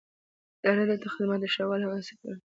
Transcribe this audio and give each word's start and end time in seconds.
اداره 0.63 0.95
د 1.01 1.05
خدمت 1.13 1.39
د 1.41 1.45
ښه 1.53 1.63
والي 1.69 1.87
هڅه 1.91 2.13
کوي. 2.19 2.37